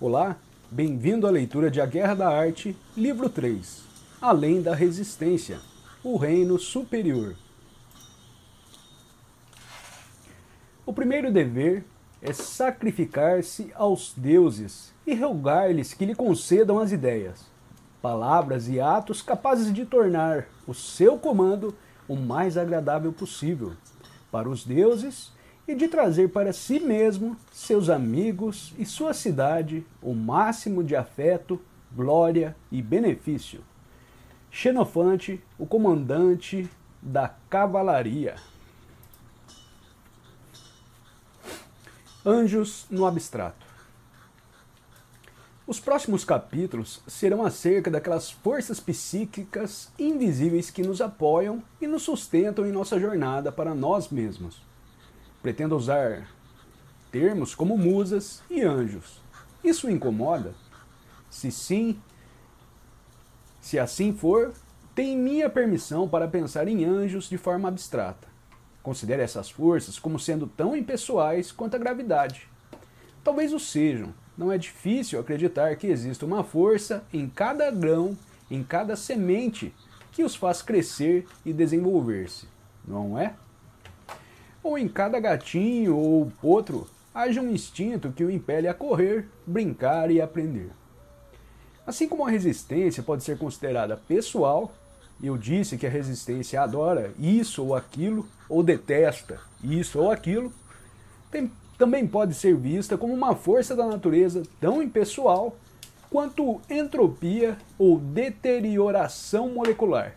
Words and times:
Olá, 0.00 0.36
bem-vindo 0.70 1.26
à 1.26 1.30
leitura 1.30 1.68
de 1.68 1.80
A 1.80 1.86
Guerra 1.86 2.14
da 2.14 2.28
Arte, 2.28 2.76
livro 2.96 3.28
3, 3.28 3.82
Além 4.22 4.62
da 4.62 4.72
Resistência, 4.72 5.58
o 6.04 6.16
Reino 6.16 6.56
Superior. 6.56 7.34
O 10.86 10.92
primeiro 10.92 11.32
dever 11.32 11.84
é 12.22 12.32
sacrificar-se 12.32 13.72
aos 13.74 14.14
deuses 14.16 14.94
e 15.04 15.16
rogar-lhes 15.16 15.92
que 15.92 16.06
lhe 16.06 16.14
concedam 16.14 16.78
as 16.78 16.92
ideias, 16.92 17.46
palavras 18.00 18.68
e 18.68 18.78
atos 18.78 19.20
capazes 19.20 19.72
de 19.72 19.84
tornar 19.84 20.46
o 20.64 20.74
seu 20.74 21.18
comando 21.18 21.74
o 22.06 22.14
mais 22.14 22.56
agradável 22.56 23.12
possível 23.12 23.72
para 24.30 24.48
os 24.48 24.64
deuses 24.64 25.32
e 25.68 25.74
de 25.74 25.86
trazer 25.86 26.30
para 26.30 26.50
si 26.50 26.80
mesmo, 26.80 27.36
seus 27.52 27.90
amigos 27.90 28.72
e 28.78 28.86
sua 28.86 29.12
cidade 29.12 29.86
o 30.00 30.14
máximo 30.14 30.82
de 30.82 30.96
afeto, 30.96 31.60
glória 31.94 32.56
e 32.72 32.80
benefício. 32.80 33.60
Xenofante, 34.50 35.44
o 35.58 35.66
comandante 35.66 36.66
da 37.02 37.28
cavalaria. 37.50 38.36
Anjos 42.24 42.86
no 42.90 43.04
abstrato. 43.04 43.66
Os 45.66 45.78
próximos 45.78 46.24
capítulos 46.24 47.02
serão 47.06 47.44
acerca 47.44 47.90
daquelas 47.90 48.30
forças 48.30 48.80
psíquicas 48.80 49.92
invisíveis 49.98 50.70
que 50.70 50.82
nos 50.82 51.02
apoiam 51.02 51.62
e 51.78 51.86
nos 51.86 52.04
sustentam 52.04 52.66
em 52.66 52.72
nossa 52.72 52.98
jornada 52.98 53.52
para 53.52 53.74
nós 53.74 54.08
mesmos. 54.08 54.67
Pretendo 55.42 55.76
usar 55.76 56.28
termos 57.10 57.54
como 57.54 57.78
musas 57.78 58.42
e 58.50 58.62
anjos. 58.62 59.20
Isso 59.62 59.90
incomoda? 59.90 60.54
Se 61.30 61.50
sim, 61.50 62.00
se 63.60 63.78
assim 63.78 64.12
for, 64.12 64.52
tem 64.94 65.16
minha 65.16 65.48
permissão 65.48 66.08
para 66.08 66.26
pensar 66.26 66.68
em 66.68 66.84
anjos 66.84 67.28
de 67.28 67.36
forma 67.36 67.68
abstrata. 67.68 68.26
Considere 68.82 69.22
essas 69.22 69.50
forças 69.50 69.98
como 69.98 70.18
sendo 70.18 70.46
tão 70.46 70.74
impessoais 70.74 71.52
quanto 71.52 71.74
a 71.74 71.78
gravidade. 71.78 72.48
Talvez 73.22 73.52
o 73.52 73.58
sejam, 73.58 74.14
não 74.36 74.50
é 74.50 74.56
difícil 74.56 75.20
acreditar 75.20 75.76
que 75.76 75.88
existe 75.88 76.24
uma 76.24 76.42
força 76.42 77.04
em 77.12 77.28
cada 77.28 77.70
grão, 77.70 78.16
em 78.50 78.62
cada 78.62 78.96
semente, 78.96 79.74
que 80.12 80.24
os 80.24 80.34
faz 80.34 80.62
crescer 80.62 81.26
e 81.44 81.52
desenvolver-se, 81.52 82.48
não 82.86 83.18
é? 83.18 83.34
Ou 84.68 84.76
em 84.76 84.86
cada 84.86 85.18
gatinho 85.18 85.96
ou 85.96 86.30
potro 86.42 86.86
haja 87.14 87.40
um 87.40 87.50
instinto 87.50 88.12
que 88.12 88.22
o 88.22 88.30
impele 88.30 88.68
a 88.68 88.74
correr, 88.74 89.26
brincar 89.46 90.10
e 90.10 90.20
aprender. 90.20 90.68
Assim 91.86 92.06
como 92.06 92.26
a 92.26 92.30
resistência 92.30 93.02
pode 93.02 93.24
ser 93.24 93.38
considerada 93.38 93.96
pessoal, 93.96 94.70
eu 95.22 95.38
disse 95.38 95.78
que 95.78 95.86
a 95.86 95.90
resistência 95.90 96.60
adora 96.60 97.14
isso 97.18 97.64
ou 97.64 97.74
aquilo, 97.74 98.28
ou 98.46 98.62
detesta 98.62 99.40
isso 99.64 100.00
ou 100.00 100.10
aquilo, 100.10 100.52
tem 101.30 101.50
também 101.78 102.06
pode 102.06 102.34
ser 102.34 102.54
vista 102.54 102.98
como 102.98 103.14
uma 103.14 103.34
força 103.34 103.74
da 103.74 103.86
natureza 103.86 104.42
tão 104.60 104.82
impessoal 104.82 105.56
quanto 106.10 106.60
entropia 106.68 107.56
ou 107.78 107.98
deterioração 107.98 109.48
molecular. 109.48 110.14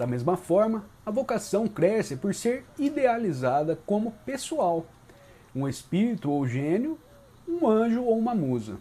Da 0.00 0.06
mesma 0.06 0.34
forma, 0.34 0.86
a 1.04 1.10
vocação 1.10 1.68
cresce 1.68 2.16
por 2.16 2.34
ser 2.34 2.64
idealizada 2.78 3.78
como 3.84 4.14
pessoal, 4.24 4.86
um 5.54 5.68
espírito 5.68 6.30
ou 6.30 6.48
gênio, 6.48 6.98
um 7.46 7.68
anjo 7.68 8.02
ou 8.02 8.18
uma 8.18 8.34
musa, 8.34 8.78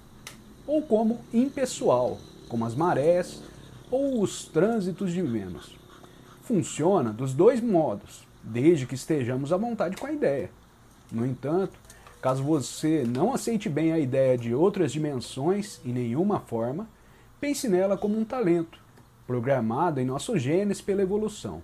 ou 0.65 0.81
como 0.81 1.19
impessoal, 1.33 2.17
como 2.47 2.63
as 2.63 2.73
marés 2.73 3.43
ou 3.91 4.21
os 4.21 4.45
trânsitos 4.45 5.11
de 5.11 5.21
Vênus. 5.21 5.77
Funciona 6.43 7.11
dos 7.11 7.33
dois 7.33 7.59
modos, 7.59 8.25
desde 8.41 8.85
que 8.85 8.95
estejamos 8.95 9.51
à 9.51 9.57
vontade 9.57 9.97
com 9.97 10.07
a 10.07 10.13
ideia. 10.13 10.49
No 11.11 11.25
entanto, 11.25 11.77
caso 12.21 12.41
você 12.41 13.03
não 13.05 13.33
aceite 13.33 13.67
bem 13.67 13.91
a 13.91 13.99
ideia 13.99 14.37
de 14.37 14.55
outras 14.55 14.93
dimensões 14.93 15.81
em 15.83 15.91
nenhuma 15.91 16.39
forma, 16.39 16.87
pense 17.41 17.67
nela 17.67 17.97
como 17.97 18.17
um 18.17 18.23
talento, 18.23 18.79
programado 19.29 19.99
em 19.99 20.05
nosso 20.05 20.39
genes 20.39 20.81
pela 20.81 21.03
evolução. 21.03 21.61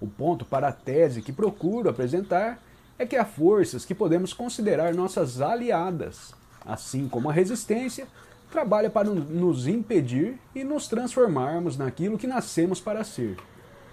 O 0.00 0.06
ponto 0.06 0.46
para 0.46 0.68
a 0.68 0.72
tese 0.72 1.20
que 1.20 1.30
procuro 1.30 1.90
apresentar 1.90 2.62
é 2.98 3.04
que 3.04 3.14
há 3.14 3.26
forças 3.26 3.84
que 3.84 3.94
podemos 3.94 4.32
considerar 4.32 4.94
nossas 4.94 5.42
aliadas, 5.42 6.34
assim 6.64 7.06
como 7.06 7.28
a 7.28 7.32
resistência 7.32 8.08
trabalha 8.50 8.88
para 8.88 9.10
nos 9.10 9.66
impedir 9.66 10.38
e 10.54 10.64
nos 10.64 10.88
transformarmos 10.88 11.76
naquilo 11.76 12.16
que 12.16 12.26
nascemos 12.26 12.80
para 12.80 13.04
ser. 13.04 13.36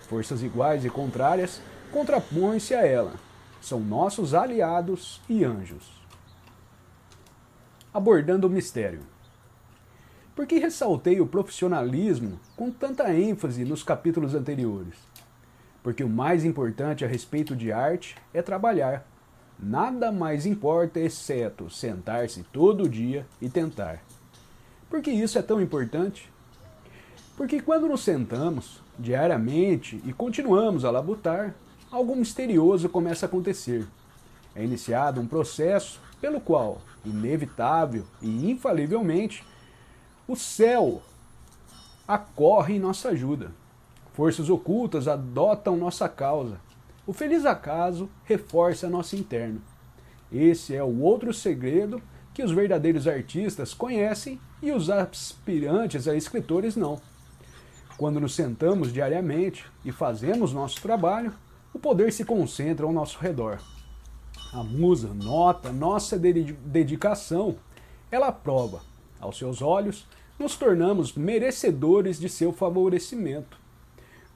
Forças 0.08 0.42
iguais 0.42 0.86
e 0.86 0.90
contrárias 0.90 1.60
contrapõem-se 1.92 2.74
a 2.74 2.88
ela, 2.88 3.16
são 3.60 3.82
nossos 3.82 4.34
aliados 4.34 5.20
e 5.28 5.44
anjos. 5.44 6.02
Abordando 7.94 8.48
o 8.48 8.50
mistério. 8.50 9.02
Por 10.36 10.46
que 10.46 10.60
ressaltei 10.60 11.22
o 11.22 11.26
profissionalismo 11.26 12.38
com 12.58 12.70
tanta 12.70 13.10
ênfase 13.14 13.64
nos 13.64 13.84
capítulos 13.84 14.36
anteriores? 14.36 14.96
Porque 15.82 16.04
o 16.04 16.10
mais 16.10 16.44
importante 16.44 17.06
a 17.06 17.08
respeito 17.08 17.56
de 17.56 17.72
arte 17.72 18.18
é 18.34 18.42
trabalhar. 18.42 19.08
Nada 19.58 20.12
mais 20.12 20.46
importa 20.46 21.00
exceto 21.00 21.70
sentar-se 21.70 22.44
todo 22.52 22.90
dia 22.90 23.26
e 23.42 23.48
tentar. 23.50 24.04
Por 24.90 25.02
que 25.02 25.10
isso 25.10 25.40
é 25.40 25.42
tão 25.42 25.62
importante? 25.62 26.30
Porque 27.38 27.62
quando 27.62 27.88
nos 27.88 28.04
sentamos 28.04 28.82
diariamente 29.00 30.02
e 30.04 30.12
continuamos 30.12 30.84
a 30.84 30.92
labutar, 30.92 31.56
algo 31.90 32.14
misterioso 32.14 32.90
começa 32.90 33.26
a 33.26 33.30
acontecer. 33.30 33.88
É 34.54 34.66
iniciado 34.66 35.22
um 35.22 35.28
processo 35.28 36.02
pelo 36.20 36.42
qual, 36.42 36.82
inevitável 37.06 38.04
e 38.22 38.52
infalivelmente, 38.52 39.46
o 40.28 40.36
céu 40.36 41.02
acorre 42.08 42.76
em 42.76 42.80
nossa 42.80 43.10
ajuda. 43.10 43.52
Forças 44.14 44.50
ocultas 44.50 45.08
adotam 45.08 45.78
nossa 45.78 46.08
causa. 46.08 46.60
O 47.06 47.14
feliz 47.14 47.46
acaso 47.46 48.10
reforça 48.24 48.90
nosso 48.90 49.16
interno. 49.16 49.62
Esse 50.32 50.76
é 50.76 50.84
o 50.84 51.00
outro 51.02 51.34
segredo 51.34 52.02
que 52.34 52.44
os 52.44 52.52
verdadeiros 52.52 53.08
artistas 53.08 53.74
conhecem 53.74 54.40
e 54.62 54.72
os 54.72 54.90
aspirantes 54.90 56.08
a 56.08 56.16
escritores 56.16 56.76
não. 56.76 57.00
Quando 57.98 58.20
nos 58.20 58.36
sentamos 58.36 58.92
diariamente 58.92 59.66
e 59.86 59.92
fazemos 59.92 60.52
nosso 60.52 60.82
trabalho, 60.82 61.34
o 61.74 61.80
poder 61.80 62.12
se 62.12 62.26
concentra 62.26 62.86
ao 62.86 62.92
nosso 62.92 63.20
redor. 63.20 63.60
A 64.52 64.64
musa 64.64 65.14
nota 65.14 65.72
nossa 65.72 66.18
dedicação, 66.18 67.56
ela 68.12 68.32
prova. 68.32 68.82
Aos 69.26 69.40
seus 69.40 69.60
olhos, 69.60 70.06
nos 70.38 70.56
tornamos 70.56 71.16
merecedores 71.16 72.20
de 72.20 72.30
seu 72.30 72.54
favorecimento. 72.54 73.58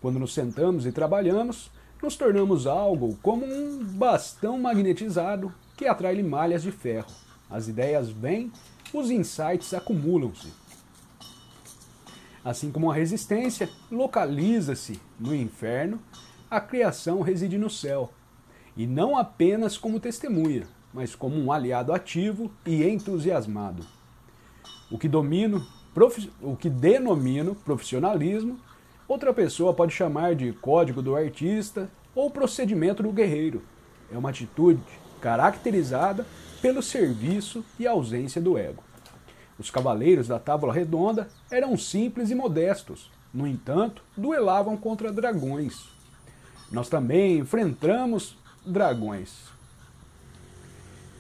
Quando 0.02 0.18
nos 0.18 0.34
sentamos 0.34 0.88
e 0.88 0.92
trabalhamos, 0.92 1.70
nos 2.02 2.16
tornamos 2.16 2.66
algo 2.66 3.16
como 3.22 3.46
um 3.46 3.84
bastão 3.84 4.58
magnetizado 4.58 5.54
que 5.78 5.86
atrai 5.86 6.24
malhas 6.24 6.64
de 6.64 6.72
ferro. 6.72 7.12
As 7.48 7.68
ideias 7.68 8.10
vêm, 8.10 8.52
os 8.92 9.12
insights 9.12 9.76
acumulam-se. 9.76 10.52
Assim 12.44 12.72
como 12.72 12.90
a 12.90 12.96
resistência 12.96 13.70
localiza-se 13.92 15.00
no 15.20 15.36
inferno, 15.36 16.00
a 16.50 16.60
criação 16.60 17.22
reside 17.22 17.60
no 17.60 17.70
céu, 17.70 18.12
e 18.76 18.88
não 18.88 19.16
apenas 19.16 19.78
como 19.78 20.00
testemunha, 20.00 20.68
mas 20.92 21.14
como 21.14 21.36
um 21.36 21.52
aliado 21.52 21.94
ativo 21.94 22.50
e 22.66 22.84
entusiasmado. 22.84 23.99
O 24.92 24.98
que 24.98 25.08
domino, 25.08 25.66
o 26.42 26.56
que 26.56 26.70
denomino 26.70 27.56
profissionalismo, 27.56 28.60
outra 29.08 29.34
pessoa 29.34 29.74
pode 29.74 29.94
chamar 29.94 30.36
de 30.36 30.52
código 30.54 31.02
do 31.02 31.16
artista 31.16 31.90
ou 32.16 32.30
procedimento 32.30 33.04
do 33.04 33.12
guerreiro. 33.12 33.62
É 34.12 34.18
uma 34.18 34.30
atitude 34.30 34.82
caracterizada 35.22 36.26
pelo 36.62 36.82
serviço 36.82 37.64
e 37.78 37.88
ausência 37.88 38.42
do 38.42 38.58
ego. 38.58 38.84
Os 39.58 39.70
cavaleiros 39.70 40.28
da 40.28 40.40
Távola 40.40 40.74
Redonda 40.74 41.28
eram 41.52 41.78
simples 41.78 42.32
e 42.32 42.36
modestos, 42.36 43.12
no 43.34 43.46
entanto, 43.46 44.02
duelavam 44.18 44.76
contra 44.76 45.12
dragões, 45.12 45.90
nós 46.72 46.88
também 46.88 47.40
enfrentamos 47.40 48.38
dragões. 48.66 49.50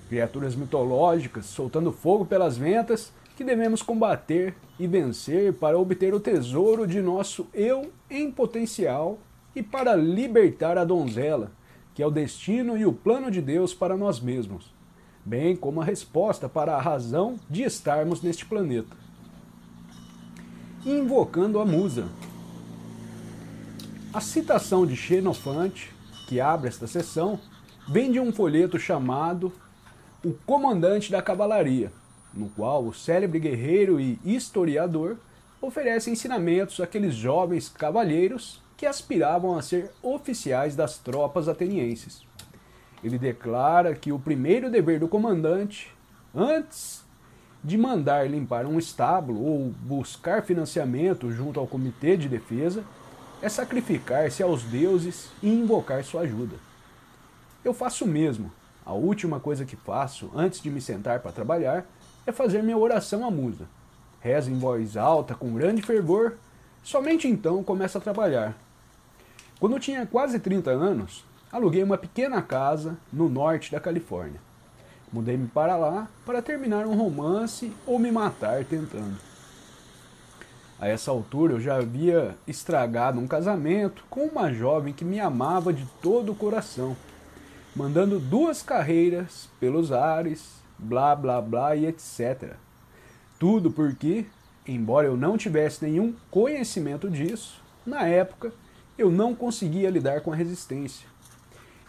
Criaturas 0.07 0.55
mitológicas 0.55 1.45
soltando 1.45 1.91
fogo 1.91 2.25
pelas 2.25 2.57
ventas 2.57 3.11
que 3.39 3.43
devemos 3.45 3.81
combater 3.81 4.53
e 4.77 4.85
vencer 4.85 5.53
para 5.53 5.79
obter 5.79 6.13
o 6.13 6.19
tesouro 6.19 6.85
de 6.85 7.01
nosso 7.01 7.47
eu 7.53 7.89
em 8.09 8.29
potencial 8.29 9.17
e 9.55 9.63
para 9.63 9.95
libertar 9.95 10.77
a 10.77 10.83
donzela, 10.83 11.49
que 11.95 12.03
é 12.03 12.05
o 12.05 12.11
destino 12.11 12.77
e 12.77 12.85
o 12.85 12.91
plano 12.91 13.31
de 13.31 13.41
Deus 13.41 13.73
para 13.73 13.95
nós 13.95 14.19
mesmos. 14.19 14.75
bem 15.23 15.55
como 15.55 15.79
a 15.79 15.85
resposta 15.85 16.49
para 16.49 16.75
a 16.75 16.81
razão 16.81 17.37
de 17.49 17.63
estarmos 17.63 18.21
neste 18.21 18.45
planeta. 18.45 18.97
Invocando 20.85 21.61
a 21.61 21.65
musa. 21.65 22.09
A 24.13 24.19
citação 24.19 24.85
de 24.85 24.97
Xenofante, 24.97 25.93
que 26.27 26.41
abre 26.41 26.67
esta 26.67 26.87
sessão, 26.87 27.39
vem 27.87 28.11
de 28.11 28.19
um 28.19 28.33
folheto 28.33 28.77
chamado 28.77 29.49
O 30.25 30.33
Comandante 30.45 31.09
da 31.09 31.21
Cavalaria, 31.21 31.89
no 32.33 32.49
qual 32.49 32.85
o 32.85 32.93
célebre 32.93 33.39
guerreiro 33.39 33.99
e 33.99 34.19
historiador 34.23 35.17
oferece 35.61 36.09
ensinamentos 36.09 36.79
àqueles 36.79 37.13
jovens 37.13 37.69
cavalheiros 37.69 38.61
que 38.77 38.85
aspiravam 38.85 39.57
a 39.57 39.61
ser 39.61 39.91
oficiais 40.01 40.75
das 40.75 40.97
tropas 40.97 41.49
atenienses. 41.49 42.25
Ele 43.03 43.17
declara 43.17 43.93
que 43.93 44.11
o 44.11 44.19
primeiro 44.19 44.69
dever 44.69 44.99
do 44.99 45.07
comandante, 45.07 45.93
antes 46.33 47.03
de 47.63 47.77
mandar 47.77 48.29
limpar 48.29 48.65
um 48.65 48.79
estábulo 48.79 49.43
ou 49.43 49.73
buscar 49.81 50.43
financiamento 50.43 51.31
junto 51.31 51.59
ao 51.59 51.67
comitê 51.67 52.15
de 52.15 52.29
defesa, 52.29 52.83
é 53.41 53.49
sacrificar-se 53.49 54.43
aos 54.43 54.63
deuses 54.63 55.29
e 55.41 55.49
invocar 55.49 56.03
sua 56.03 56.21
ajuda. 56.21 56.55
Eu 57.63 57.73
faço 57.73 58.05
o 58.05 58.07
mesmo. 58.07 58.51
A 58.85 58.93
última 58.93 59.39
coisa 59.39 59.65
que 59.65 59.75
faço 59.75 60.31
antes 60.33 60.61
de 60.61 60.69
me 60.69 60.81
sentar 60.81 61.19
para 61.19 61.31
trabalhar 61.31 61.85
é 62.25 62.31
fazer 62.31 62.63
minha 62.63 62.77
oração 62.77 63.25
à 63.25 63.31
musa. 63.31 63.65
Rezo 64.21 64.51
em 64.51 64.59
voz 64.59 64.97
alta, 64.97 65.35
com 65.35 65.53
grande 65.53 65.81
fervor, 65.81 66.37
somente 66.83 67.27
então 67.27 67.63
começo 67.63 67.97
a 67.97 68.01
trabalhar. 68.01 68.55
Quando 69.59 69.75
eu 69.75 69.79
tinha 69.79 70.05
quase 70.05 70.39
30 70.39 70.71
anos, 70.71 71.25
aluguei 71.51 71.83
uma 71.83 71.97
pequena 71.97 72.41
casa 72.41 72.97
no 73.11 73.27
norte 73.27 73.71
da 73.71 73.79
Califórnia. 73.79 74.39
Mudei-me 75.11 75.47
para 75.47 75.75
lá 75.75 76.07
para 76.25 76.41
terminar 76.41 76.85
um 76.85 76.95
romance 76.95 77.73
ou 77.85 77.97
me 77.97 78.11
matar 78.11 78.63
tentando. 78.63 79.17
A 80.79 80.87
essa 80.87 81.11
altura 81.11 81.53
eu 81.53 81.59
já 81.59 81.75
havia 81.75 82.35
estragado 82.47 83.19
um 83.19 83.27
casamento 83.27 84.05
com 84.09 84.27
uma 84.27 84.53
jovem 84.53 84.93
que 84.93 85.03
me 85.03 85.19
amava 85.19 85.73
de 85.73 85.85
todo 86.01 86.31
o 86.31 86.35
coração, 86.35 86.95
mandando 87.75 88.17
duas 88.17 88.61
carreiras 88.61 89.49
pelos 89.59 89.91
ares, 89.91 90.61
blá 90.79 91.15
blá 91.15 91.41
blá 91.41 91.75
e 91.75 91.85
etc. 91.85 92.55
Tudo 93.37 93.69
porque, 93.69 94.25
embora 94.65 95.07
eu 95.07 95.17
não 95.17 95.37
tivesse 95.37 95.83
nenhum 95.83 96.15
conhecimento 96.31 97.09
disso, 97.09 97.61
na 97.85 98.07
época 98.07 98.53
eu 98.97 99.11
não 99.11 99.35
conseguia 99.35 99.89
lidar 99.89 100.21
com 100.21 100.31
a 100.31 100.35
resistência. 100.35 101.07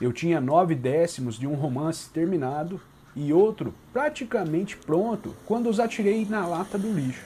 Eu 0.00 0.12
tinha 0.12 0.40
nove 0.40 0.74
décimos 0.74 1.38
de 1.38 1.46
um 1.46 1.54
romance 1.54 2.08
terminado 2.10 2.80
e 3.14 3.32
outro 3.32 3.74
praticamente 3.92 4.76
pronto 4.76 5.34
quando 5.44 5.68
os 5.68 5.80
atirei 5.80 6.24
na 6.24 6.46
lata 6.46 6.78
do 6.78 6.92
lixo. 6.92 7.24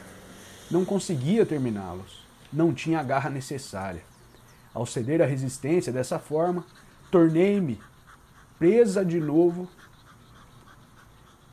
Não 0.71 0.85
conseguia 0.85 1.45
terminá-los, 1.45 2.27
não 2.53 2.73
tinha 2.73 3.01
a 3.01 3.03
garra 3.03 3.31
necessária. 3.31 4.03
Ao 4.73 4.85
ceder 4.85 5.23
à 5.23 5.27
resistência 5.27 5.93
dessa 5.93 6.19
forma, 6.19 6.65
tornei-me 7.11 7.79
presa 8.59 9.05
de 9.05 9.21
novo, 9.21 9.69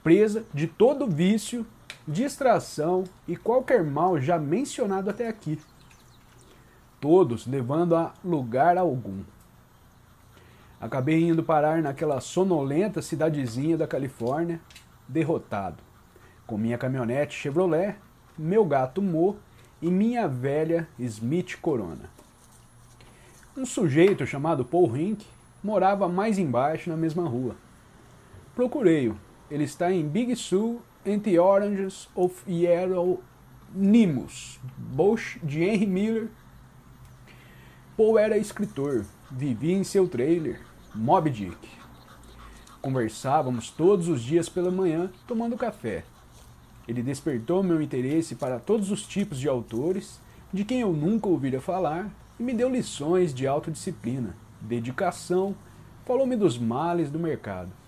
presa 0.03 0.43
de 0.53 0.67
todo 0.67 1.07
vício, 1.07 1.65
distração 2.07 3.03
e 3.27 3.35
qualquer 3.35 3.83
mal 3.83 4.19
já 4.19 4.37
mencionado 4.37 5.09
até 5.09 5.27
aqui. 5.27 5.59
Todos 6.99 7.47
levando 7.47 7.95
a 7.95 8.13
lugar 8.23 8.77
algum. 8.77 9.21
Acabei 10.79 11.23
indo 11.23 11.43
parar 11.43 11.81
naquela 11.81 12.19
sonolenta 12.19 13.01
cidadezinha 13.01 13.77
da 13.77 13.87
Califórnia, 13.87 14.59
derrotado, 15.07 15.77
com 16.47 16.57
minha 16.57 16.77
caminhonete 16.77 17.37
Chevrolet, 17.37 17.95
meu 18.37 18.65
gato 18.65 19.01
Mo 19.01 19.37
e 19.81 19.91
minha 19.91 20.27
velha 20.27 20.87
Smith 20.97 21.57
Corona. 21.61 22.09
Um 23.55 23.65
sujeito 23.65 24.25
chamado 24.25 24.63
Paul 24.65 24.87
Rink 24.87 25.25
morava 25.63 26.07
mais 26.07 26.39
embaixo 26.39 26.89
na 26.89 26.97
mesma 26.97 27.27
rua. 27.27 27.55
Procurei-o. 28.55 29.15
Ele 29.51 29.65
está 29.65 29.91
em 29.91 30.07
Big 30.07 30.33
Sur 30.37 30.79
and 31.05 31.19
the 31.19 31.37
Oranges 31.37 32.07
of 32.15 32.41
Yellow 32.49 33.21
Nimus, 33.75 34.61
Bush 34.77 35.39
de 35.43 35.61
Henry 35.61 35.85
Miller. 35.85 36.29
Paul 37.97 38.17
era 38.17 38.37
escritor, 38.37 39.05
vivia 39.29 39.75
em 39.75 39.83
seu 39.83 40.07
trailer, 40.07 40.61
Mob 40.95 41.29
Dick. 41.29 41.67
Conversávamos 42.81 43.69
todos 43.69 44.07
os 44.07 44.23
dias 44.23 44.47
pela 44.47 44.71
manhã, 44.71 45.11
tomando 45.27 45.57
café. 45.57 46.05
Ele 46.87 47.03
despertou 47.03 47.61
meu 47.61 47.81
interesse 47.81 48.35
para 48.35 48.57
todos 48.57 48.89
os 48.89 49.05
tipos 49.05 49.37
de 49.37 49.49
autores, 49.49 50.21
de 50.53 50.63
quem 50.63 50.79
eu 50.79 50.93
nunca 50.93 51.27
ouvira 51.27 51.59
falar, 51.59 52.09
e 52.39 52.43
me 52.43 52.53
deu 52.53 52.69
lições 52.69 53.33
de 53.33 53.45
autodisciplina, 53.45 54.33
dedicação, 54.61 55.53
falou-me 56.05 56.37
dos 56.37 56.57
males 56.57 57.11
do 57.11 57.19
mercado. 57.19 57.80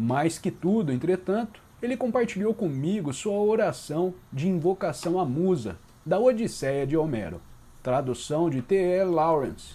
Mais 0.00 0.38
que 0.38 0.52
tudo, 0.52 0.92
entretanto, 0.92 1.60
ele 1.82 1.96
compartilhou 1.96 2.54
comigo 2.54 3.12
sua 3.12 3.36
oração 3.36 4.14
de 4.32 4.48
invocação 4.48 5.18
à 5.18 5.24
musa 5.24 5.76
da 6.06 6.20
Odisseia 6.20 6.86
de 6.86 6.96
Homero, 6.96 7.40
tradução 7.82 8.48
de 8.48 8.62
T.E. 8.62 9.02
Lawrence, 9.02 9.74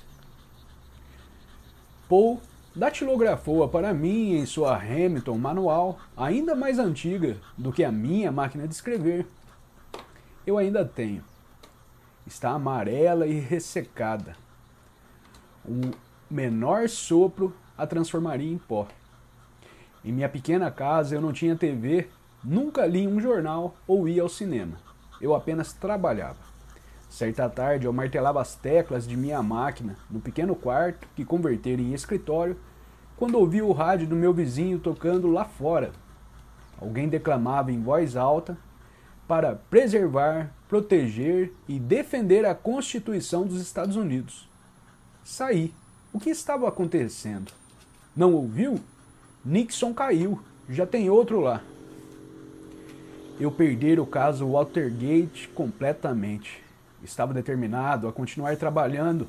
Paul 2.08 2.40
datilografou-a 2.74 3.68
para 3.68 3.94
mim 3.94 4.36
em 4.36 4.46
sua 4.46 4.78
Hamilton 4.78 5.38
manual, 5.38 6.00
ainda 6.16 6.56
mais 6.56 6.80
antiga 6.80 7.36
do 7.58 7.74
que 7.74 7.84
a 7.84 7.92
minha 7.92 8.32
máquina 8.32 8.66
de 8.66 8.74
escrever. 8.74 9.28
Eu 10.48 10.58
ainda 10.58 10.86
tenho. 10.86 11.22
Está 12.26 12.52
amarela 12.52 13.28
e 13.28 13.40
ressecada. 13.40 14.38
O 15.66 15.92
menor 16.30 16.88
sopro 16.88 17.54
a 17.78 17.86
transformaria 17.86 18.50
em 18.50 18.58
pó. 18.58 18.88
Em 20.04 20.12
minha 20.12 20.28
pequena 20.28 20.70
casa 20.70 21.16
eu 21.16 21.22
não 21.22 21.32
tinha 21.32 21.56
TV, 21.56 22.08
nunca 22.44 22.86
li 22.86 23.08
um 23.08 23.20
jornal 23.20 23.76
ou 23.88 24.08
ia 24.08 24.22
ao 24.22 24.30
cinema. 24.30 24.78
Eu 25.22 25.34
apenas 25.34 25.72
trabalhava. 25.74 26.38
Certa 27.10 27.48
tarde 27.48 27.86
eu 27.86 27.94
martelava 27.94 28.42
as 28.42 28.56
teclas 28.56 29.08
de 29.08 29.16
minha 29.16 29.42
máquina 29.42 29.96
no 30.10 30.20
pequeno 30.20 30.56
quarto 30.56 31.08
que 31.16 31.24
convertera 31.24 31.82
em 31.82 31.94
escritório 31.94 32.58
quando 33.16 33.36
ouvi 33.36 33.62
o 33.62 33.72
rádio 33.72 34.08
do 34.08 34.16
meu 34.16 34.34
vizinho 34.34 34.80
tocando 34.80 35.30
lá 35.30 35.46
fora. 35.46 35.92
Alguém 36.82 37.08
declamava 37.08 37.72
em 37.72 37.82
voz 37.82 38.18
alta 38.18 38.58
para 39.28 39.56
preservar, 39.56 40.52
proteger 40.68 41.54
e 41.68 41.80
defender 41.80 42.46
a 42.46 42.56
Constituição 42.56 43.46
dos 43.46 43.62
Estados 43.62 43.96
Unidos. 43.96 44.50
Saí. 45.24 45.74
O 46.12 46.20
que 46.20 46.30
estava 46.30 46.68
acontecendo? 46.68 47.52
Não 48.16 48.34
ouviu? 48.34 48.80
Nixon 49.46 49.94
caiu. 49.94 50.40
Já 50.70 50.86
tem 50.86 51.10
outro 51.10 51.42
lá. 51.42 51.62
Eu 53.38 53.52
perder 53.52 54.00
o 54.00 54.06
caso 54.06 54.48
Watergate 54.48 55.50
completamente. 55.50 56.64
Estava 57.04 57.34
determinado 57.34 58.08
a 58.08 58.14
continuar 58.14 58.56
trabalhando, 58.56 59.28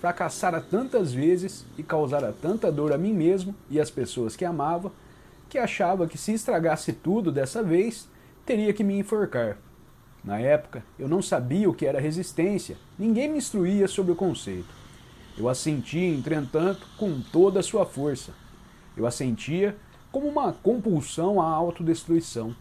fracassara 0.00 0.60
tantas 0.60 1.12
vezes 1.12 1.66
e 1.76 1.82
causara 1.82 2.32
tanta 2.40 2.70
dor 2.70 2.92
a 2.92 2.98
mim 2.98 3.12
mesmo 3.12 3.56
e 3.68 3.80
às 3.80 3.90
pessoas 3.90 4.36
que 4.36 4.44
amava, 4.44 4.92
que 5.48 5.58
achava 5.58 6.06
que 6.06 6.16
se 6.16 6.32
estragasse 6.32 6.92
tudo 6.92 7.32
dessa 7.32 7.60
vez, 7.60 8.08
teria 8.44 8.72
que 8.72 8.84
me 8.84 8.96
enforcar. 8.96 9.58
Na 10.22 10.38
época, 10.38 10.84
eu 10.96 11.08
não 11.08 11.20
sabia 11.20 11.68
o 11.68 11.74
que 11.74 11.86
era 11.86 12.00
resistência, 12.00 12.76
ninguém 12.96 13.28
me 13.28 13.38
instruía 13.38 13.88
sobre 13.88 14.12
o 14.12 14.16
conceito. 14.16 14.68
Eu 15.36 15.48
assentia, 15.48 16.14
entretanto, 16.14 16.86
com 16.96 17.20
toda 17.20 17.58
a 17.58 17.62
sua 17.64 17.84
força. 17.84 18.32
Eu 18.96 19.06
assentia 19.06 19.76
como 20.10 20.26
uma 20.28 20.52
compulsão 20.52 21.40
à 21.40 21.46
autodestruição. 21.46 22.54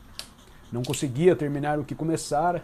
Não 0.72 0.84
conseguia 0.84 1.36
terminar 1.36 1.80
o 1.80 1.86
que 1.86 1.96
começara, 1.96 2.64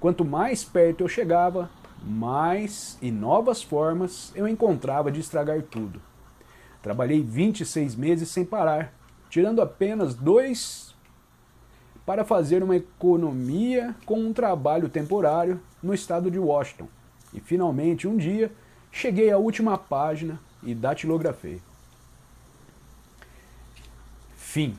Quanto 0.00 0.24
mais 0.24 0.64
perto 0.64 1.02
eu 1.02 1.08
chegava, 1.08 1.68
mais 2.02 2.96
e 3.02 3.10
novas 3.10 3.62
formas 3.62 4.32
eu 4.34 4.48
encontrava 4.48 5.12
de 5.12 5.20
estragar 5.20 5.60
tudo. 5.62 6.00
Trabalhei 6.82 7.22
26 7.22 7.94
meses 7.96 8.30
sem 8.30 8.42
parar, 8.42 8.94
tirando 9.28 9.60
apenas 9.60 10.14
dois 10.14 10.94
para 12.06 12.24
fazer 12.24 12.62
uma 12.62 12.76
economia 12.76 13.94
com 14.06 14.18
um 14.18 14.32
trabalho 14.32 14.88
temporário 14.88 15.60
no 15.82 15.92
estado 15.92 16.30
de 16.30 16.38
Washington. 16.38 16.88
E 17.34 17.38
finalmente, 17.38 18.08
um 18.08 18.16
dia, 18.16 18.50
cheguei 18.90 19.30
à 19.30 19.36
última 19.36 19.76
página 19.76 20.40
e 20.62 20.74
datilografei. 20.74 21.60
Fim. 24.50 24.76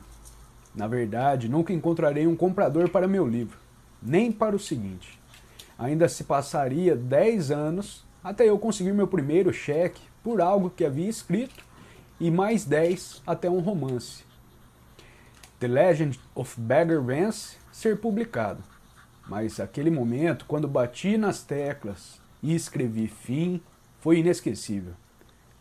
Na 0.76 0.86
verdade, 0.86 1.48
nunca 1.48 1.72
encontrarei 1.72 2.28
um 2.28 2.36
comprador 2.36 2.90
para 2.90 3.08
meu 3.08 3.26
livro 3.26 3.58
nem 4.02 4.30
para 4.30 4.54
o 4.54 4.60
seguinte. 4.60 5.18
Ainda 5.80 6.10
se 6.10 6.26
passaria 6.26 6.94
10 6.94 7.52
anos 7.52 8.06
até 8.22 8.50
eu 8.50 8.60
conseguir 8.60 8.92
meu 8.92 9.08
primeiro 9.08 9.54
cheque 9.54 10.02
por 10.22 10.42
algo 10.42 10.70
que 10.70 10.84
havia 10.84 11.08
escrito 11.08 11.64
e 12.20 12.30
mais 12.30 12.66
10 12.66 13.22
até 13.26 13.50
um 13.50 13.62
romance. 13.62 14.26
The 15.58 15.70
Legend 15.70 16.20
of 16.36 16.60
Bagger 16.60 17.02
Vance 17.02 17.56
ser 17.72 17.98
publicado. 17.98 18.62
Mas 19.26 19.58
aquele 19.58 19.90
momento, 19.90 20.44
quando 20.50 20.68
bati 20.68 21.16
nas 21.16 21.44
teclas 21.44 22.20
e 22.44 22.54
escrevi 22.54 23.08
fim, 23.08 23.62
foi 24.02 24.18
inesquecível. 24.18 24.96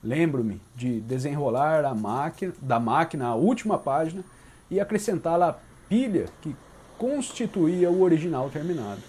Lembro-me 0.02 0.60
de 0.74 1.00
desenrolar 1.00 1.84
a 1.84 1.94
máquina, 1.94 2.54
da 2.60 2.80
máquina 2.80 3.26
a 3.26 3.34
última 3.34 3.78
página 3.78 4.24
e 4.70 4.80
acrescentá-la 4.80 5.50
à 5.50 5.56
pilha 5.88 6.26
que 6.40 6.56
constituía 6.96 7.90
o 7.90 8.02
original 8.02 8.48
terminado. 8.48 9.02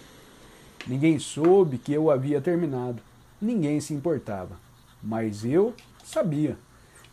Ninguém 0.87 1.19
soube 1.19 1.77
que 1.77 1.93
eu 1.93 2.09
havia 2.09 2.41
terminado, 2.41 3.01
ninguém 3.41 3.79
se 3.79 3.93
importava. 3.93 4.57
Mas 5.01 5.45
eu 5.45 5.73
sabia. 6.03 6.57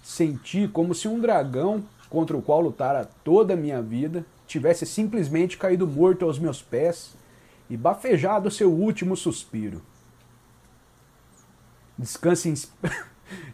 Senti 0.02 0.66
como 0.66 0.94
se 0.94 1.06
um 1.06 1.20
dragão 1.20 1.84
contra 2.08 2.36
o 2.36 2.42
qual 2.42 2.60
lutara 2.60 3.08
toda 3.22 3.54
a 3.54 3.56
minha 3.56 3.82
vida 3.82 4.24
tivesse 4.46 4.86
simplesmente 4.86 5.58
caído 5.58 5.86
morto 5.86 6.24
aos 6.24 6.38
meus 6.38 6.62
pés 6.62 7.14
e 7.68 7.76
bafejado 7.76 8.50
seu 8.50 8.72
último 8.72 9.16
suspiro. 9.16 9.82
Descanse 11.96 12.48
em, 12.48 12.54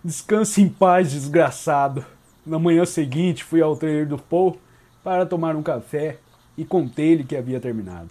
Descanse 0.04 0.60
em 0.60 0.68
paz, 0.68 1.12
desgraçado. 1.12 2.04
Na 2.44 2.58
manhã 2.58 2.84
seguinte 2.84 3.42
fui 3.42 3.62
ao 3.62 3.76
trailer 3.76 4.06
do 4.06 4.18
Paul 4.18 4.58
para 5.02 5.24
tomar 5.24 5.56
um 5.56 5.62
café 5.62 6.18
e 6.56 6.64
contei-lhe 6.64 7.24
que 7.24 7.36
havia 7.36 7.58
terminado. 7.60 8.10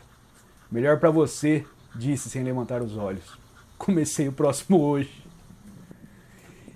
Melhor 0.71 0.99
para 0.99 1.11
você, 1.11 1.65
disse 1.95 2.29
sem 2.29 2.43
levantar 2.43 2.81
os 2.81 2.97
olhos. 2.97 3.37
Comecei 3.77 4.27
o 4.27 4.33
próximo 4.33 4.81
hoje. 4.81 5.23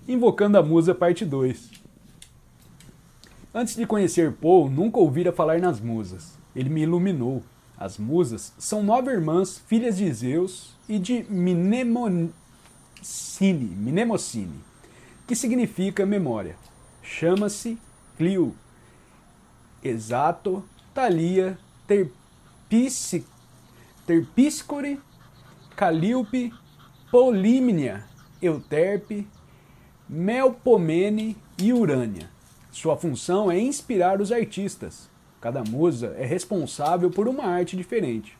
Invocando 0.08 0.58
a 0.58 0.64
Musa, 0.64 0.94
parte 0.94 1.26
2. 1.26 1.72
Antes 3.54 3.76
de 3.76 3.88
conhecer 3.88 4.34
Paul, 4.34 4.70
nunca 4.70 5.00
ouvira 5.00 5.34
falar 5.34 5.60
nas 5.60 5.80
musas. 5.80 6.38
Ele 6.56 6.70
me 6.70 6.84
iluminou. 6.84 7.44
As 7.78 7.98
musas 7.98 8.54
são 8.58 8.84
nove 8.84 9.12
irmãs, 9.12 9.58
filhas 9.68 9.98
de 9.98 10.12
Zeus 10.12 10.76
e 10.88 11.00
de 11.00 11.26
Mnemocine 11.30 12.32
que 15.28 15.36
significa 15.36 16.06
memória. 16.06 16.56
Chama-se 17.04 17.78
Clio. 18.18 18.56
Exato, 19.84 20.64
Thalia, 20.94 21.60
Terpíscore, 24.06 25.00
Calíope, 25.76 26.54
Polímnia, 27.12 28.06
Euterpe, 28.42 29.28
Melpomene 30.10 31.38
e 31.62 31.72
Urânia. 31.72 32.30
Sua 32.72 32.96
função 32.96 33.52
é 33.52 33.60
inspirar 33.60 34.22
os 34.22 34.32
artistas. 34.32 35.10
Cada 35.42 35.64
musa 35.64 36.16
é 36.18 36.26
responsável 36.26 37.12
por 37.12 37.28
uma 37.28 37.44
arte 37.44 37.76
diferente. 37.76 38.36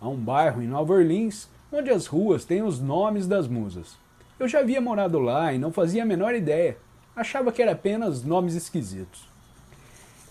Há 0.00 0.08
um 0.08 0.16
bairro 0.16 0.62
em 0.62 0.68
Nova 0.68 0.92
Orleans 0.92 1.48
onde 1.72 1.90
as 1.90 2.06
ruas 2.06 2.44
têm 2.44 2.62
os 2.62 2.80
nomes 2.80 3.26
das 3.26 3.48
musas. 3.48 3.98
Eu 4.40 4.48
já 4.48 4.60
havia 4.60 4.80
morado 4.80 5.18
lá 5.18 5.52
e 5.52 5.58
não 5.58 5.70
fazia 5.70 6.02
a 6.02 6.06
menor 6.06 6.34
ideia. 6.34 6.78
Achava 7.14 7.52
que 7.52 7.60
era 7.60 7.72
apenas 7.72 8.24
nomes 8.24 8.54
esquisitos. 8.54 9.28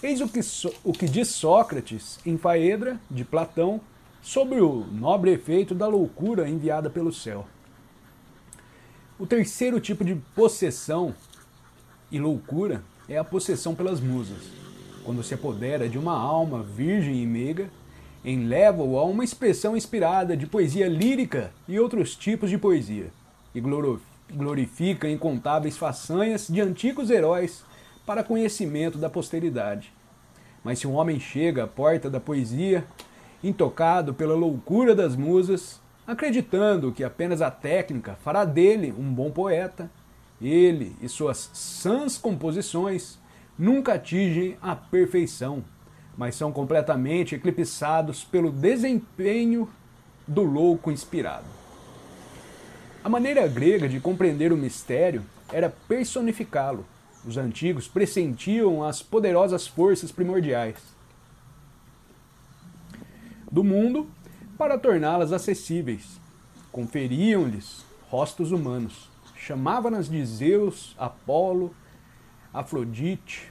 Eis 0.02 0.20
o 0.20 0.28
que, 0.28 0.42
so 0.42 0.74
o 0.84 0.92
que 0.92 1.06
diz 1.06 1.28
Sócrates 1.28 2.18
em 2.26 2.36
Faedra, 2.36 3.00
de 3.08 3.24
Platão, 3.24 3.80
sobre 4.20 4.62
o 4.62 4.84
nobre 4.92 5.30
efeito 5.30 5.76
da 5.76 5.86
loucura 5.86 6.50
enviada 6.50 6.90
pelo 6.90 7.14
céu. 7.14 7.46
O 9.20 9.28
terceiro 9.28 9.80
tipo 9.80 10.04
de 10.04 10.16
possessão 10.34 11.14
e 12.12 12.20
loucura 12.20 12.82
é 13.08 13.16
a 13.16 13.24
possessão 13.24 13.76
pelas 13.76 14.02
musas, 14.02 14.50
quando 15.04 15.22
se 15.22 15.36
apodera 15.36 15.88
de 15.88 16.00
uma 16.00 16.18
alma 16.18 16.64
virgem 16.64 17.22
e 17.22 17.28
meiga, 17.28 17.70
enleva-o 18.26 18.98
a 18.98 19.04
uma 19.04 19.24
expressão 19.24 19.78
inspirada 19.78 20.36
de 20.36 20.48
poesia 20.48 20.88
lírica 20.88 21.52
e 21.68 21.80
outros 21.80 22.16
tipos 22.16 22.50
de 22.50 22.58
poesia 22.58 23.12
e 23.54 23.62
glorifica 24.32 25.10
incontáveis 25.10 25.78
façanhas 25.78 26.48
de 26.48 26.62
antigos 26.62 27.10
heróis 27.10 27.64
para 28.06 28.24
conhecimento 28.24 28.98
da 28.98 29.10
posteridade. 29.10 29.94
Mas 30.64 30.80
se 30.80 30.88
um 30.88 30.94
homem 30.94 31.20
chega 31.20 31.64
à 31.64 31.68
porta 31.68 32.10
da 32.10 32.20
poesia, 32.20 32.86
intocado 33.44 34.14
pela 34.14 34.36
loucura 34.36 34.94
das 34.94 35.16
musas, 35.16 35.82
acreditando 36.06 36.92
que 36.92 37.04
apenas 37.04 37.42
a 37.42 37.52
técnica 37.52 38.18
fará 38.24 38.44
dele 38.46 38.94
um 38.98 39.14
bom 39.14 39.32
poeta, 39.32 39.90
ele 40.42 40.96
e 41.02 41.10
suas 41.10 41.50
sãs 41.54 42.18
composições 42.18 43.20
nunca 43.58 43.94
atingem 43.94 44.58
a 44.62 44.76
perfeição, 44.76 45.64
mas 46.18 46.36
são 46.36 46.52
completamente 46.52 47.36
eclipsados 47.36 48.24
pelo 48.24 48.52
desempenho 48.52 49.70
do 50.28 50.44
louco 50.44 50.92
inspirado. 50.92 51.59
A 53.02 53.08
maneira 53.08 53.48
grega 53.48 53.88
de 53.88 53.98
compreender 53.98 54.52
o 54.52 54.58
mistério 54.58 55.24
era 55.54 55.70
personificá-lo. 55.88 56.86
Os 57.26 57.38
antigos 57.38 57.88
pressentiam 57.88 58.84
as 58.84 59.02
poderosas 59.02 59.66
forças 59.66 60.12
primordiais 60.12 60.76
do 63.50 63.64
mundo 63.64 64.08
para 64.58 64.78
torná-las 64.78 65.32
acessíveis. 65.32 66.20
Conferiam-lhes 66.74 67.86
rostos 68.10 68.52
humanos. 68.52 69.10
Chamavam-nas 69.34 70.10
de 70.10 70.24
Zeus, 70.26 70.94
Apolo, 71.00 71.74
Afrodite. 72.54 73.50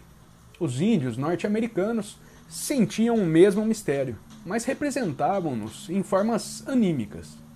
Os 0.60 0.80
índios 0.80 1.16
norte-americanos 1.16 2.18
sentiam 2.48 3.16
o 3.16 3.26
mesmo 3.26 3.64
mistério, 3.64 4.18
mas 4.44 4.66
representavam-nos 4.66 5.88
em 5.88 6.02
formas 6.02 6.66
anímicas 6.68 7.47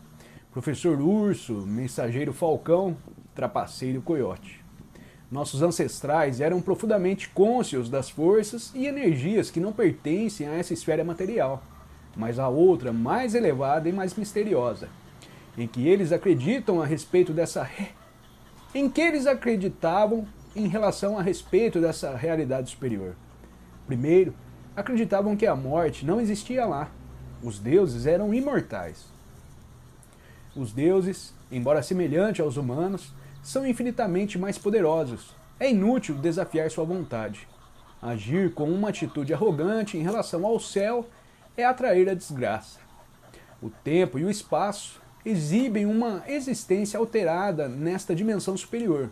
Professor 0.52 1.00
Urso, 1.00 1.66
Mensageiro 1.66 2.30
Falcão, 2.30 2.94
Trapaceiro 3.34 4.02
Coiote. 4.02 4.62
Nossos 5.30 5.62
ancestrais 5.62 6.42
eram 6.42 6.60
profundamente 6.60 7.30
cônscios 7.30 7.88
das 7.88 8.10
forças 8.10 8.70
e 8.74 8.86
energias 8.86 9.50
que 9.50 9.58
não 9.58 9.72
pertencem 9.72 10.46
a 10.46 10.52
essa 10.52 10.74
esfera 10.74 11.02
material, 11.02 11.62
mas 12.14 12.38
a 12.38 12.48
outra 12.48 12.92
mais 12.92 13.34
elevada 13.34 13.88
e 13.88 13.92
mais 13.94 14.14
misteriosa, 14.14 14.90
em 15.56 15.66
que 15.66 15.88
eles 15.88 16.12
acreditam 16.12 16.82
a 16.82 16.84
respeito 16.84 17.32
dessa 17.32 17.66
em 18.74 18.90
que 18.90 19.00
eles 19.00 19.26
acreditavam 19.26 20.28
em 20.54 20.68
relação 20.68 21.18
a 21.18 21.22
respeito 21.22 21.80
dessa 21.80 22.14
realidade 22.14 22.68
superior. 22.68 23.16
Primeiro, 23.86 24.34
acreditavam 24.76 25.34
que 25.34 25.46
a 25.46 25.56
morte 25.56 26.04
não 26.04 26.20
existia 26.20 26.66
lá. 26.66 26.90
Os 27.42 27.58
deuses 27.58 28.04
eram 28.04 28.34
imortais. 28.34 29.12
Os 30.54 30.70
deuses, 30.70 31.32
embora 31.50 31.82
semelhantes 31.82 32.40
aos 32.40 32.58
humanos, 32.58 33.10
são 33.42 33.66
infinitamente 33.66 34.38
mais 34.38 34.58
poderosos. 34.58 35.34
É 35.58 35.70
inútil 35.70 36.14
desafiar 36.14 36.70
sua 36.70 36.84
vontade. 36.84 37.48
Agir 38.02 38.52
com 38.52 38.70
uma 38.70 38.90
atitude 38.90 39.32
arrogante 39.32 39.96
em 39.96 40.02
relação 40.02 40.44
ao 40.44 40.60
céu 40.60 41.08
é 41.56 41.64
atrair 41.64 42.08
a 42.08 42.14
desgraça. 42.14 42.80
O 43.62 43.70
tempo 43.70 44.18
e 44.18 44.24
o 44.24 44.30
espaço 44.30 45.00
exibem 45.24 45.86
uma 45.86 46.22
existência 46.26 46.98
alterada 46.98 47.66
nesta 47.66 48.14
dimensão 48.14 48.54
superior. 48.56 49.08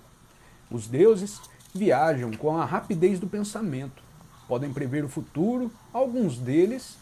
Os 0.70 0.86
deuses 0.86 1.40
viajam 1.74 2.32
com 2.32 2.58
a 2.58 2.66
rapidez 2.66 3.18
do 3.18 3.26
pensamento. 3.26 4.02
Podem 4.46 4.72
prever 4.72 5.04
o 5.04 5.08
futuro, 5.08 5.70
alguns 5.92 6.36
deles, 6.36 6.98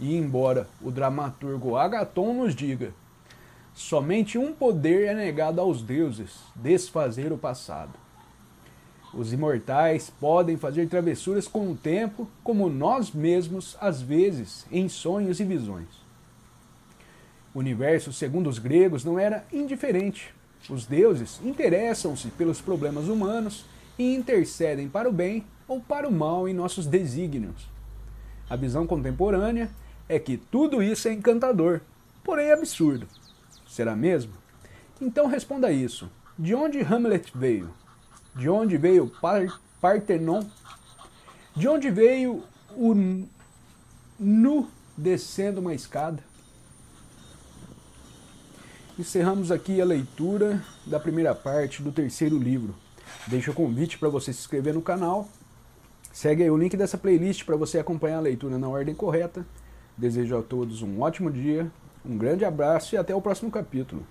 e 0.00 0.16
embora 0.16 0.66
o 0.82 0.90
dramaturgo 0.90 1.76
Agaton 1.76 2.32
nos 2.32 2.54
diga 2.54 2.92
Somente 3.76 4.38
um 4.38 4.54
poder 4.54 5.06
é 5.06 5.14
negado 5.14 5.60
aos 5.60 5.82
deuses: 5.82 6.38
desfazer 6.54 7.30
o 7.30 7.36
passado. 7.36 7.92
Os 9.12 9.34
imortais 9.34 10.10
podem 10.18 10.56
fazer 10.56 10.88
travessuras 10.88 11.46
com 11.46 11.70
o 11.70 11.76
tempo, 11.76 12.26
como 12.42 12.70
nós 12.70 13.10
mesmos, 13.10 13.76
às 13.78 14.00
vezes, 14.00 14.66
em 14.72 14.88
sonhos 14.88 15.40
e 15.40 15.44
visões. 15.44 15.88
O 17.54 17.58
universo, 17.58 18.14
segundo 18.14 18.48
os 18.48 18.58
gregos, 18.58 19.04
não 19.04 19.18
era 19.18 19.44
indiferente. 19.52 20.34
Os 20.70 20.86
deuses 20.86 21.38
interessam-se 21.44 22.28
pelos 22.28 22.62
problemas 22.62 23.08
humanos 23.08 23.66
e 23.98 24.14
intercedem 24.14 24.88
para 24.88 25.08
o 25.08 25.12
bem 25.12 25.44
ou 25.68 25.80
para 25.80 26.08
o 26.08 26.12
mal 26.12 26.48
em 26.48 26.54
nossos 26.54 26.86
desígnios. 26.86 27.68
A 28.48 28.56
visão 28.56 28.86
contemporânea 28.86 29.70
é 30.08 30.18
que 30.18 30.38
tudo 30.38 30.82
isso 30.82 31.08
é 31.08 31.12
encantador, 31.12 31.82
porém 32.24 32.50
absurdo. 32.50 33.06
Será 33.76 33.94
mesmo? 33.94 34.32
Então 34.98 35.26
responda 35.26 35.70
isso. 35.70 36.10
De 36.38 36.54
onde 36.54 36.80
Hamlet 36.80 37.30
veio? 37.34 37.74
De 38.34 38.48
onde 38.48 38.78
veio 38.78 39.06
Par 39.20 39.60
Partenon? 39.82 40.42
De 41.54 41.68
onde 41.68 41.90
veio 41.90 42.42
o 42.74 43.26
nu 44.18 44.70
descendo 44.96 45.60
uma 45.60 45.74
escada? 45.74 46.24
Encerramos 48.98 49.50
aqui 49.52 49.78
a 49.78 49.84
leitura 49.84 50.64
da 50.86 50.98
primeira 50.98 51.34
parte 51.34 51.82
do 51.82 51.92
terceiro 51.92 52.38
livro. 52.38 52.74
Deixo 53.26 53.50
o 53.50 53.54
convite 53.54 53.98
para 53.98 54.08
você 54.08 54.32
se 54.32 54.40
inscrever 54.40 54.72
no 54.72 54.80
canal, 54.80 55.28
Segue 56.10 56.48
o 56.48 56.56
link 56.56 56.74
dessa 56.78 56.96
playlist 56.96 57.44
para 57.44 57.56
você 57.56 57.78
acompanhar 57.78 58.16
a 58.16 58.22
leitura 58.22 58.56
na 58.56 58.70
ordem 58.70 58.94
correta. 58.94 59.46
Desejo 59.98 60.38
a 60.38 60.42
todos 60.42 60.80
um 60.80 61.02
ótimo 61.02 61.30
dia, 61.30 61.70
um 62.08 62.16
grande 62.16 62.44
abraço 62.44 62.94
e 62.94 62.98
até 62.98 63.14
o 63.14 63.20
próximo 63.20 63.50
capítulo. 63.50 64.06